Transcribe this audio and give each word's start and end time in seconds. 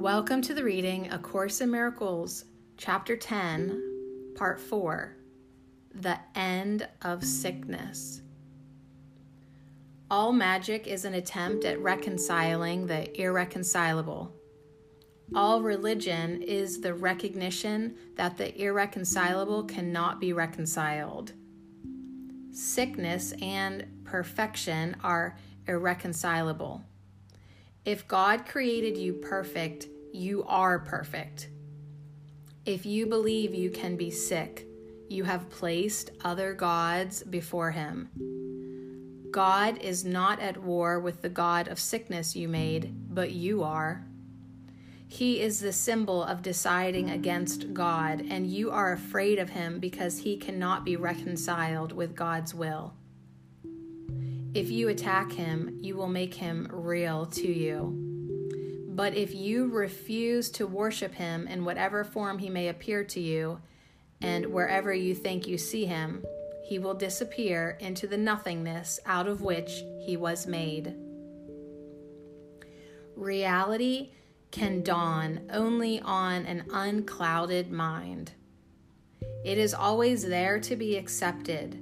Welcome 0.00 0.40
to 0.42 0.54
the 0.54 0.64
reading 0.64 1.12
A 1.12 1.18
Course 1.18 1.60
in 1.60 1.70
Miracles, 1.70 2.46
Chapter 2.78 3.18
10, 3.18 4.32
Part 4.34 4.58
4 4.58 5.14
The 5.94 6.18
End 6.34 6.88
of 7.02 7.22
Sickness. 7.22 8.22
All 10.10 10.32
magic 10.32 10.86
is 10.86 11.04
an 11.04 11.12
attempt 11.12 11.66
at 11.66 11.82
reconciling 11.82 12.86
the 12.86 13.20
irreconcilable. 13.20 14.34
All 15.34 15.60
religion 15.60 16.40
is 16.44 16.80
the 16.80 16.94
recognition 16.94 17.94
that 18.16 18.38
the 18.38 18.58
irreconcilable 18.58 19.64
cannot 19.64 20.18
be 20.18 20.32
reconciled. 20.32 21.34
Sickness 22.52 23.34
and 23.42 23.86
perfection 24.04 24.96
are 25.04 25.36
irreconcilable. 25.66 26.86
If 27.84 28.06
God 28.06 28.46
created 28.46 28.98
you 28.98 29.14
perfect, 29.14 29.88
you 30.12 30.44
are 30.44 30.78
perfect. 30.78 31.48
If 32.66 32.84
you 32.84 33.06
believe 33.06 33.54
you 33.54 33.70
can 33.70 33.96
be 33.96 34.10
sick, 34.10 34.66
you 35.08 35.24
have 35.24 35.48
placed 35.48 36.10
other 36.22 36.52
gods 36.52 37.22
before 37.22 37.70
Him. 37.70 38.10
God 39.30 39.78
is 39.78 40.04
not 40.04 40.40
at 40.40 40.62
war 40.62 41.00
with 41.00 41.22
the 41.22 41.28
God 41.28 41.68
of 41.68 41.78
sickness 41.78 42.36
you 42.36 42.48
made, 42.48 43.14
but 43.14 43.30
you 43.30 43.62
are. 43.62 44.04
He 45.08 45.40
is 45.40 45.58
the 45.58 45.72
symbol 45.72 46.22
of 46.22 46.42
deciding 46.42 47.10
against 47.10 47.72
God, 47.72 48.20
and 48.28 48.46
you 48.46 48.70
are 48.70 48.92
afraid 48.92 49.38
of 49.38 49.50
him 49.50 49.80
because 49.80 50.18
he 50.18 50.36
cannot 50.36 50.84
be 50.84 50.96
reconciled 50.96 51.92
with 51.92 52.14
God's 52.14 52.54
will. 52.54 52.94
If 54.52 54.68
you 54.68 54.88
attack 54.88 55.30
him, 55.30 55.78
you 55.80 55.94
will 55.94 56.08
make 56.08 56.34
him 56.34 56.66
real 56.72 57.26
to 57.26 57.46
you. 57.46 57.94
But 58.88 59.14
if 59.14 59.32
you 59.32 59.68
refuse 59.68 60.50
to 60.50 60.66
worship 60.66 61.14
him 61.14 61.46
in 61.46 61.64
whatever 61.64 62.02
form 62.02 62.38
he 62.38 62.50
may 62.50 62.66
appear 62.66 63.04
to 63.04 63.20
you, 63.20 63.60
and 64.20 64.46
wherever 64.46 64.92
you 64.92 65.14
think 65.14 65.46
you 65.46 65.56
see 65.56 65.84
him, 65.84 66.24
he 66.64 66.80
will 66.80 66.94
disappear 66.94 67.78
into 67.78 68.08
the 68.08 68.16
nothingness 68.16 68.98
out 69.06 69.28
of 69.28 69.40
which 69.40 69.84
he 70.04 70.16
was 70.16 70.48
made. 70.48 70.96
Reality 73.14 74.10
can 74.50 74.82
dawn 74.82 75.42
only 75.50 76.00
on 76.00 76.44
an 76.46 76.64
unclouded 76.72 77.70
mind. 77.70 78.32
It 79.44 79.58
is 79.58 79.74
always 79.74 80.26
there 80.26 80.58
to 80.58 80.74
be 80.74 80.96
accepted 80.96 81.80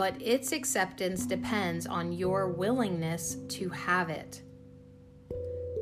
but 0.00 0.16
its 0.22 0.52
acceptance 0.52 1.26
depends 1.26 1.86
on 1.86 2.10
your 2.10 2.48
willingness 2.48 3.36
to 3.48 3.68
have 3.68 4.08
it. 4.08 4.40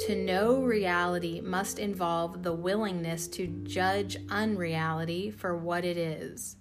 To 0.07 0.17
know 0.17 0.57
reality 0.57 1.41
must 1.41 1.79
involve 1.79 2.43
the 2.43 2.53
willingness 2.53 3.29
to 3.29 3.47
judge 3.63 4.17
unreality 4.29 5.31
for 5.31 5.57
what 5.57 5.85
it 5.85 5.97
is. 5.97 6.57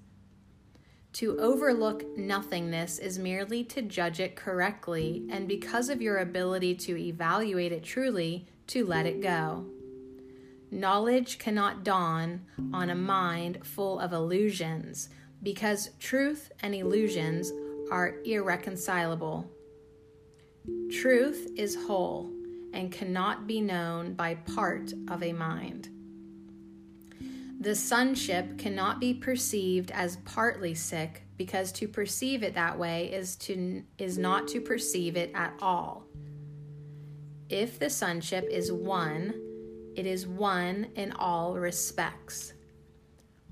To 1.14 1.40
overlook 1.40 2.06
nothingness 2.16 3.00
is 3.00 3.18
merely 3.18 3.64
to 3.64 3.82
judge 3.82 4.20
it 4.20 4.36
correctly, 4.36 5.26
and 5.32 5.48
because 5.48 5.90
of 5.90 6.00
your 6.00 6.20
ability 6.20 6.76
to 6.76 6.96
evaluate 6.96 7.72
it 7.72 7.84
truly, 7.84 8.48
to 8.68 8.86
let 8.86 9.08
it 9.08 9.20
go. 9.20 9.66
Knowledge 10.70 11.40
cannot 11.40 11.84
dawn 11.84 12.42
on 12.72 12.92
a 12.92 12.96
mind 12.96 13.66
full 13.66 13.98
of 14.00 14.14
illusions 14.14 15.10
because 15.44 15.92
truth 16.00 16.52
and 16.62 16.74
illusions 16.74 17.52
are 17.92 18.16
irreconcilable. 18.26 19.50
Truth 20.92 21.52
is 21.56 21.76
whole 21.88 22.32
and 22.74 22.92
cannot 22.92 23.48
be 23.48 23.62
known 23.62 24.14
by 24.14 24.36
part 24.36 24.94
of 25.10 25.24
a 25.24 25.34
mind. 25.34 25.90
The 27.60 27.74
sonship 27.74 28.58
cannot 28.60 29.00
be 29.00 29.14
perceived 29.14 29.92
as 29.92 30.18
partly 30.18 30.76
sick 30.76 31.24
because 31.38 31.72
to 31.74 31.88
perceive 31.88 32.44
it 32.44 32.54
that 32.54 32.78
way 32.78 33.12
is 33.12 33.36
to 33.38 33.84
is 33.98 34.18
not 34.18 34.48
to 34.50 34.62
perceive 34.62 35.18
it 35.18 35.32
at 35.34 35.54
all. 35.62 36.06
If 37.50 37.80
the 37.80 37.90
sonship 37.90 38.48
is 38.52 38.72
one, 38.72 39.34
it 39.96 40.06
is 40.06 40.28
one 40.28 40.88
in 40.96 41.14
all 41.14 41.56
respects. 41.56 42.54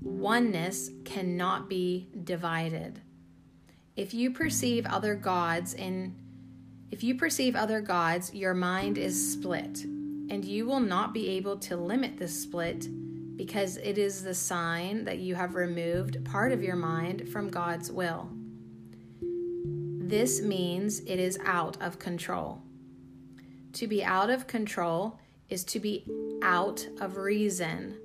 Oneness 0.00 0.90
cannot 1.04 1.68
be 1.68 2.08
divided. 2.24 3.00
If 3.96 4.12
you 4.12 4.30
perceive 4.30 4.86
other 4.86 5.14
gods 5.14 5.74
in 5.74 6.14
if 6.90 7.02
you 7.02 7.16
perceive 7.16 7.56
other 7.56 7.80
gods, 7.80 8.32
your 8.32 8.54
mind 8.54 8.96
is 8.96 9.32
split, 9.32 9.82
and 9.84 10.44
you 10.44 10.66
will 10.66 10.80
not 10.80 11.12
be 11.12 11.28
able 11.30 11.56
to 11.58 11.76
limit 11.76 12.16
the 12.16 12.28
split 12.28 12.88
because 13.36 13.76
it 13.78 13.98
is 13.98 14.22
the 14.22 14.34
sign 14.34 15.04
that 15.04 15.18
you 15.18 15.34
have 15.34 15.56
removed 15.56 16.24
part 16.24 16.52
of 16.52 16.62
your 16.62 16.76
mind 16.76 17.28
from 17.28 17.48
God's 17.48 17.90
will. 17.90 18.30
This 19.20 20.40
means 20.40 21.00
it 21.00 21.18
is 21.18 21.38
out 21.44 21.76
of 21.82 21.98
control. 21.98 22.62
To 23.72 23.88
be 23.88 24.04
out 24.04 24.30
of 24.30 24.46
control 24.46 25.18
is 25.48 25.64
to 25.64 25.80
be 25.80 26.06
out 26.42 26.86
of 27.00 27.16
reason, 27.16 27.98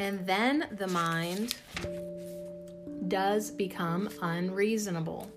and 0.00 0.26
then 0.26 0.66
the 0.78 0.86
mind 0.86 1.54
does 3.08 3.50
become 3.50 4.08
unreasonable. 4.22 5.30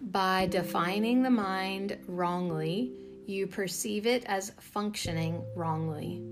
By 0.00 0.46
defining 0.46 1.22
the 1.22 1.30
mind 1.30 1.98
wrongly, 2.08 2.90
you 3.26 3.46
perceive 3.46 4.06
it 4.06 4.24
as 4.24 4.52
functioning 4.60 5.44
wrongly. 5.54 6.22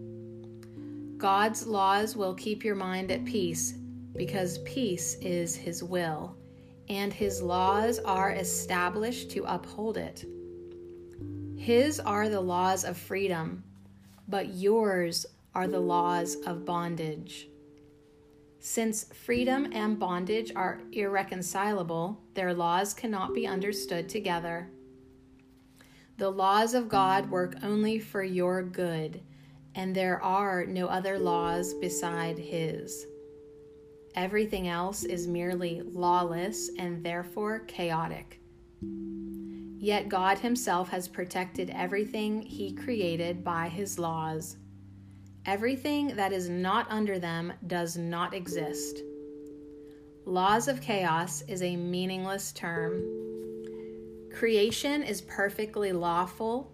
God's 1.18 1.66
laws 1.66 2.16
will 2.16 2.32
keep 2.32 2.64
your 2.64 2.76
mind 2.76 3.10
at 3.10 3.26
peace 3.26 3.74
because 4.16 4.60
peace 4.60 5.16
is 5.20 5.54
His 5.54 5.84
will, 5.84 6.34
and 6.88 7.12
His 7.12 7.42
laws 7.42 7.98
are 7.98 8.32
established 8.32 9.30
to 9.32 9.44
uphold 9.44 9.98
it. 9.98 10.24
His 11.58 12.00
are 12.00 12.30
the 12.30 12.40
laws 12.40 12.84
of 12.84 12.96
freedom, 12.96 13.62
but 14.28 14.54
yours 14.54 15.26
are 15.54 15.68
the 15.68 15.80
laws 15.80 16.36
of 16.46 16.64
bondage. 16.64 17.48
Since 18.60 19.12
freedom 19.12 19.68
and 19.72 19.98
bondage 19.98 20.52
are 20.54 20.80
irreconcilable, 20.92 22.20
their 22.34 22.54
laws 22.54 22.94
cannot 22.94 23.34
be 23.34 23.46
understood 23.46 24.08
together. 24.08 24.70
The 26.16 26.30
laws 26.30 26.74
of 26.74 26.88
God 26.88 27.30
work 27.30 27.56
only 27.64 27.98
for 27.98 28.22
your 28.22 28.62
good, 28.62 29.20
and 29.74 29.94
there 29.94 30.22
are 30.22 30.64
no 30.64 30.86
other 30.86 31.18
laws 31.18 31.74
beside 31.74 32.38
His. 32.38 33.06
Everything 34.14 34.68
else 34.68 35.04
is 35.04 35.26
merely 35.26 35.82
lawless 35.82 36.70
and 36.78 37.02
therefore 37.02 37.60
chaotic. 37.60 38.40
Yet 39.78 40.08
God 40.08 40.38
Himself 40.38 40.88
has 40.90 41.08
protected 41.08 41.70
everything 41.70 42.42
He 42.42 42.72
created 42.72 43.42
by 43.42 43.68
His 43.68 43.98
laws 43.98 44.58
Everything 45.44 46.14
that 46.14 46.32
is 46.32 46.48
not 46.48 46.86
under 46.88 47.18
them 47.18 47.52
does 47.66 47.96
not 47.96 48.32
exist. 48.32 49.00
Laws 50.24 50.68
of 50.68 50.80
chaos 50.80 51.42
is 51.48 51.62
a 51.62 51.74
meaningless 51.74 52.52
term. 52.52 53.02
Creation 54.32 55.02
is 55.02 55.20
perfectly 55.22 55.90
lawful, 55.90 56.72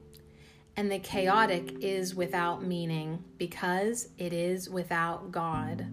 and 0.77 0.93
the 0.93 0.99
chaotic 0.99 1.79
is 1.81 2.15
without 2.15 2.63
meaning 2.63 3.25
because 3.39 4.11
it 4.19 4.35
is 4.35 4.69
without 4.69 5.33
God. 5.33 5.87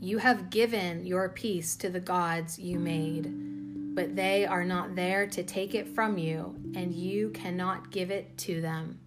You 0.00 0.18
have 0.18 0.50
given 0.50 1.06
your 1.06 1.30
peace 1.30 1.76
to 1.76 1.88
the 1.88 1.98
gods 1.98 2.58
you 2.58 2.78
made, 2.78 3.94
but 3.94 4.14
they 4.14 4.44
are 4.44 4.64
not 4.64 4.94
there 4.94 5.26
to 5.28 5.42
take 5.42 5.74
it 5.74 5.88
from 5.88 6.18
you, 6.18 6.56
and 6.76 6.94
you 6.94 7.30
cannot 7.30 7.90
give 7.90 8.10
it 8.10 8.36
to 8.38 8.60
them. 8.60 9.00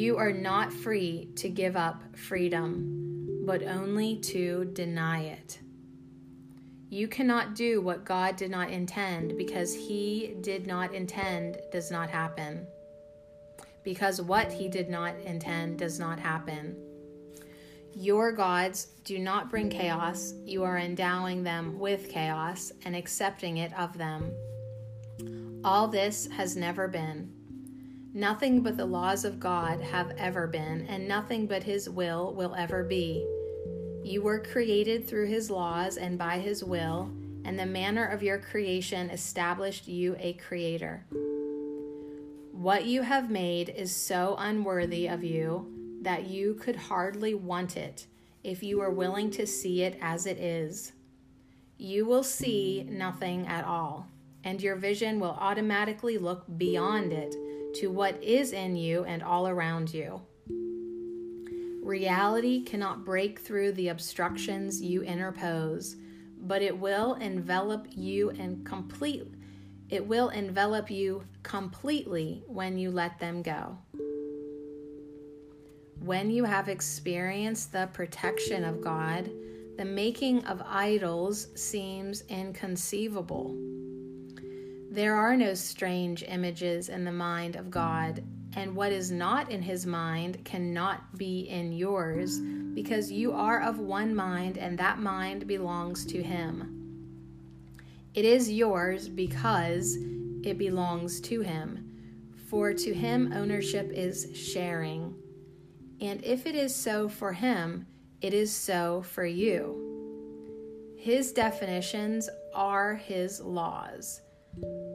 You 0.00 0.16
are 0.16 0.32
not 0.32 0.72
free 0.72 1.28
to 1.36 1.50
give 1.50 1.76
up 1.76 2.16
freedom, 2.16 3.42
but 3.44 3.62
only 3.62 4.16
to 4.32 4.64
deny 4.72 5.24
it. 5.24 5.60
You 6.88 7.06
cannot 7.06 7.54
do 7.54 7.82
what 7.82 8.06
God 8.06 8.36
did 8.36 8.50
not 8.50 8.70
intend 8.70 9.36
because 9.36 9.74
He 9.74 10.36
did 10.40 10.66
not 10.66 10.94
intend 10.94 11.58
does 11.70 11.90
not 11.90 12.08
happen. 12.08 12.66
Because 13.84 14.22
what 14.22 14.50
He 14.50 14.68
did 14.68 14.88
not 14.88 15.16
intend 15.26 15.78
does 15.78 16.00
not 16.00 16.18
happen. 16.18 16.74
Your 17.94 18.32
gods 18.32 18.86
do 19.04 19.18
not 19.18 19.50
bring 19.50 19.68
chaos, 19.68 20.32
you 20.46 20.64
are 20.64 20.78
endowing 20.78 21.42
them 21.42 21.78
with 21.78 22.08
chaos 22.08 22.72
and 22.86 22.96
accepting 22.96 23.58
it 23.58 23.78
of 23.78 23.98
them. 23.98 24.32
All 25.62 25.88
this 25.88 26.26
has 26.28 26.56
never 26.56 26.88
been. 26.88 27.39
Nothing 28.12 28.62
but 28.62 28.76
the 28.76 28.86
laws 28.86 29.24
of 29.24 29.38
God 29.38 29.80
have 29.80 30.10
ever 30.18 30.48
been, 30.48 30.84
and 30.88 31.06
nothing 31.06 31.46
but 31.46 31.62
His 31.62 31.88
will 31.88 32.34
will 32.34 32.56
ever 32.56 32.82
be. 32.82 33.24
You 34.02 34.22
were 34.22 34.40
created 34.40 35.06
through 35.06 35.26
His 35.26 35.48
laws 35.48 35.96
and 35.96 36.18
by 36.18 36.40
His 36.40 36.64
will, 36.64 37.12
and 37.44 37.56
the 37.56 37.66
manner 37.66 38.04
of 38.06 38.22
your 38.22 38.38
creation 38.38 39.10
established 39.10 39.86
you 39.86 40.16
a 40.18 40.32
creator. 40.32 41.06
What 42.50 42.84
you 42.84 43.02
have 43.02 43.30
made 43.30 43.68
is 43.68 43.94
so 43.94 44.34
unworthy 44.38 45.06
of 45.06 45.22
you 45.22 45.98
that 46.02 46.26
you 46.26 46.54
could 46.54 46.76
hardly 46.76 47.34
want 47.34 47.76
it 47.76 48.06
if 48.42 48.60
you 48.60 48.80
were 48.80 48.90
willing 48.90 49.30
to 49.30 49.46
see 49.46 49.82
it 49.82 49.96
as 50.02 50.26
it 50.26 50.38
is. 50.38 50.92
You 51.78 52.06
will 52.06 52.24
see 52.24 52.84
nothing 52.90 53.46
at 53.46 53.64
all, 53.64 54.08
and 54.42 54.60
your 54.60 54.74
vision 54.74 55.20
will 55.20 55.36
automatically 55.38 56.18
look 56.18 56.44
beyond 56.58 57.12
it 57.12 57.36
to 57.74 57.88
what 57.88 58.22
is 58.22 58.52
in 58.52 58.76
you 58.76 59.04
and 59.04 59.22
all 59.22 59.48
around 59.48 59.92
you. 59.92 60.20
Reality 61.82 62.62
cannot 62.62 63.04
break 63.04 63.38
through 63.38 63.72
the 63.72 63.88
obstructions 63.88 64.80
you 64.80 65.02
interpose, 65.02 65.96
but 66.42 66.62
it 66.62 66.78
will 66.78 67.14
envelop 67.14 67.86
you 67.90 68.30
and 68.30 68.64
complete 68.64 69.26
it 69.90 70.06
will 70.06 70.28
envelop 70.28 70.88
you 70.88 71.24
completely 71.42 72.44
when 72.46 72.78
you 72.78 72.92
let 72.92 73.18
them 73.18 73.42
go. 73.42 73.76
When 75.98 76.30
you 76.30 76.44
have 76.44 76.68
experienced 76.68 77.72
the 77.72 77.88
protection 77.92 78.64
of 78.64 78.80
God, 78.80 79.28
the 79.76 79.84
making 79.84 80.44
of 80.44 80.62
idols 80.64 81.48
seems 81.60 82.22
inconceivable. 82.28 83.56
There 84.92 85.14
are 85.14 85.36
no 85.36 85.54
strange 85.54 86.24
images 86.24 86.88
in 86.88 87.04
the 87.04 87.12
mind 87.12 87.54
of 87.54 87.70
God, 87.70 88.24
and 88.56 88.74
what 88.74 88.90
is 88.90 89.12
not 89.12 89.48
in 89.48 89.62
his 89.62 89.86
mind 89.86 90.44
cannot 90.44 91.16
be 91.16 91.42
in 91.42 91.70
yours, 91.70 92.40
because 92.74 93.12
you 93.12 93.30
are 93.30 93.60
of 93.60 93.78
one 93.78 94.16
mind, 94.16 94.58
and 94.58 94.76
that 94.78 94.98
mind 94.98 95.46
belongs 95.46 96.04
to 96.06 96.20
him. 96.20 96.76
It 98.14 98.24
is 98.24 98.50
yours 98.50 99.08
because 99.08 99.96
it 100.42 100.58
belongs 100.58 101.20
to 101.20 101.42
him. 101.42 101.86
For 102.48 102.74
to 102.74 102.92
him 102.92 103.32
ownership 103.32 103.92
is 103.94 104.26
sharing. 104.34 105.14
And 106.00 106.20
if 106.24 106.46
it 106.46 106.56
is 106.56 106.74
so 106.74 107.08
for 107.08 107.32
him, 107.32 107.86
it 108.20 108.34
is 108.34 108.52
so 108.52 109.02
for 109.02 109.24
you. 109.24 110.96
His 110.98 111.30
definitions 111.30 112.28
are 112.52 112.96
his 112.96 113.40
laws. 113.40 114.22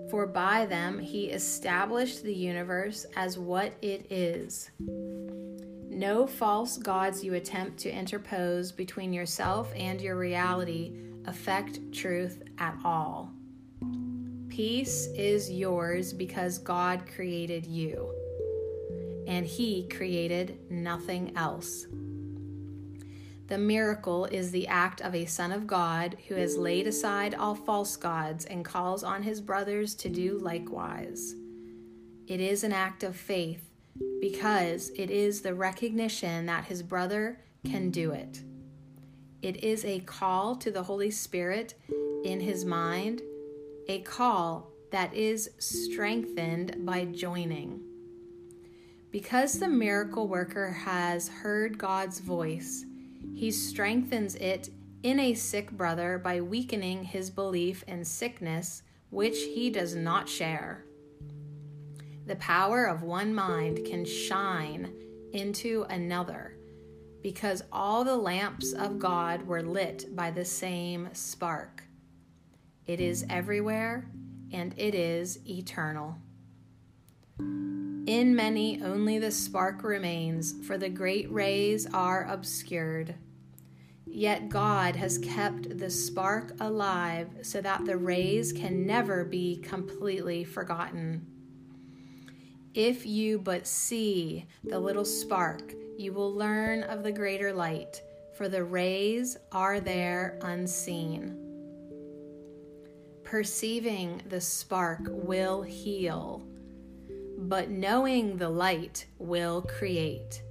For 0.10 0.28
by 0.28 0.66
them 0.66 1.00
he 1.00 1.26
established 1.26 2.24
the 2.24 2.34
universe 2.34 3.06
as 3.16 3.38
what 3.38 3.74
it 3.82 4.12
is. 4.12 4.70
No 4.80 6.28
false 6.28 6.78
gods 6.78 7.24
you 7.24 7.34
attempt 7.36 7.78
to 7.80 7.90
interpose 7.90 8.72
between 8.72 9.14
yourself 9.14 9.72
and 9.76 10.02
your 10.02 10.18
reality 10.18 10.94
affect 11.26 11.80
truth 11.92 12.44
at 12.58 12.78
all. 12.84 13.32
Peace 14.50 15.08
is 15.16 15.52
yours 15.52 16.14
because 16.14 16.60
God 16.60 17.04
created 17.14 17.66
you, 17.66 18.14
and 19.28 19.46
He 19.46 19.88
created 19.88 20.60
nothing 20.70 21.36
else. 21.36 21.88
The 23.48 23.58
miracle 23.60 24.26
is 24.26 24.50
the 24.50 24.68
act 24.68 25.02
of 25.02 25.14
a 25.14 25.26
Son 25.26 25.52
of 25.52 25.68
God 25.68 26.18
who 26.28 26.36
has 26.36 26.58
laid 26.58 26.88
aside 26.88 27.36
all 27.36 27.54
false 27.54 27.96
gods 27.96 28.46
and 28.46 28.66
calls 28.66 29.04
on 29.04 29.22
his 29.22 29.40
brothers 29.40 29.94
to 29.96 30.10
do 30.10 30.40
likewise. 30.40 31.36
It 32.28 32.42
is 32.42 32.64
an 32.64 32.74
act 32.74 33.04
of 33.04 33.16
faith 33.16 33.70
because 34.20 34.90
it 34.96 35.12
is 35.12 35.42
the 35.42 35.54
recognition 35.54 36.48
that 36.48 36.66
his 36.66 36.82
brother 36.82 37.40
can 37.64 37.92
do 37.92 38.12
it. 38.12 38.42
It 39.44 39.64
is 39.64 39.86
a 39.86 40.00
call 40.00 40.56
to 40.56 40.72
the 40.72 40.82
Holy 40.82 41.12
Spirit 41.12 41.76
in 42.24 42.40
his 42.40 42.66
mind, 42.66 43.22
a 43.88 44.00
call 44.02 44.72
that 44.92 45.14
is 45.14 45.52
strengthened 45.60 46.78
by 46.84 47.06
joining. 47.06 47.80
Because 49.12 49.60
the 49.60 49.68
miracle 49.68 50.28
worker 50.28 50.72
has 50.72 51.28
heard 51.28 51.78
God's 51.78 52.20
voice, 52.20 52.86
he 53.34 53.52
strengthens 53.52 54.36
it 54.36 54.70
in 55.04 55.20
a 55.20 55.34
sick 55.34 55.72
brother 55.72 56.18
by 56.18 56.42
weakening 56.42 57.04
his 57.04 57.30
belief 57.30 57.84
in 57.88 58.04
sickness, 58.04 58.84
which 59.10 59.38
he 59.38 59.70
does 59.70 59.96
not 59.96 60.28
share. 60.28 60.86
The 62.26 62.36
power 62.38 62.86
of 62.86 63.04
one 63.04 63.34
mind 63.34 63.86
can 63.86 64.04
shine 64.04 64.92
into 65.34 65.86
another 65.90 66.58
because 67.22 67.64
all 67.72 68.04
the 68.04 68.16
lamps 68.16 68.74
of 68.74 69.00
God 69.00 69.46
were 69.48 69.64
lit 69.64 70.16
by 70.16 70.32
the 70.32 70.46
same 70.46 71.10
spark. 71.14 71.84
It 72.88 73.02
is 73.02 73.26
everywhere 73.30 74.10
and 74.52 74.74
it 74.78 74.96
is 74.96 75.40
eternal. 75.48 76.18
In 78.08 78.36
many, 78.36 78.82
only 78.84 79.18
the 79.18 79.32
spark 79.32 79.84
remains, 79.84 80.54
for 80.68 80.78
the 80.78 80.90
great 80.90 81.32
rays 81.32 81.88
are 81.92 82.28
obscured. 82.30 83.16
Yet 84.06 84.48
God 84.48 84.96
has 84.96 85.18
kept 85.18 85.80
the 85.80 85.90
spark 85.90 86.54
alive 86.60 87.30
so 87.42 87.62
that 87.62 87.86
the 87.86 87.98
rays 87.98 88.54
can 88.54 88.86
never 88.86 89.26
be 89.26 89.58
completely 89.58 90.44
forgotten. 90.44 91.26
If 92.76 93.08
you 93.08 93.40
but 93.40 93.66
see 93.66 94.46
the 94.64 94.80
little 94.80 95.06
spark, 95.06 95.74
you 95.98 96.14
will 96.14 96.34
learn 96.34 96.84
of 96.84 97.02
the 97.02 97.12
greater 97.12 97.54
light, 97.54 98.04
for 98.38 98.48
the 98.48 98.64
rays 98.64 99.36
are 99.52 99.80
there 99.80 100.38
unseen. 100.44 101.42
Perceiving 103.24 104.22
the 104.30 104.42
spark 104.42 105.00
will 105.08 105.64
heal, 105.64 106.46
but 107.38 107.70
knowing 107.70 108.38
the 108.38 108.50
light 108.50 109.06
will 109.20 109.62
create. 109.62 110.42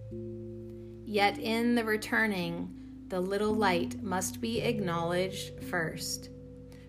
Yet 1.04 1.38
in 1.38 1.74
the 1.74 1.84
returning, 1.84 2.74
the 3.08 3.20
little 3.20 3.54
light 3.54 4.02
must 4.02 4.40
be 4.40 4.60
acknowledged 4.60 5.62
first, 5.64 6.30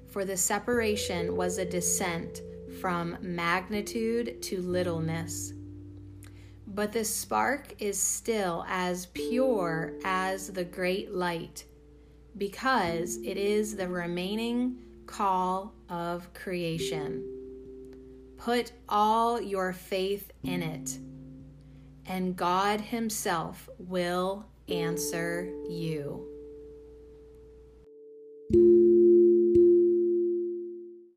for 0.09 0.25
the 0.25 0.37
separation 0.37 1.35
was 1.35 1.57
a 1.57 1.65
descent 1.65 2.41
from 2.79 3.17
magnitude 3.21 4.41
to 4.43 4.61
littleness 4.61 5.53
but 6.75 6.91
the 6.91 7.05
spark 7.05 7.73
is 7.79 7.97
still 7.97 8.65
as 8.67 9.05
pure 9.07 9.93
as 10.03 10.47
the 10.49 10.65
great 10.65 11.13
light 11.13 11.63
because 12.37 13.15
it 13.23 13.37
is 13.37 13.77
the 13.77 13.87
remaining 13.87 14.75
call 15.05 15.73
of 15.89 16.33
creation. 16.33 17.34
Put 18.37 18.73
all 18.89 19.41
your 19.41 19.73
faith 19.73 20.31
in 20.43 20.61
it, 20.61 20.97
and 22.05 22.35
God 22.35 22.81
Himself 22.81 23.69
will 23.79 24.45
answer 24.67 25.51
you. 25.69 26.34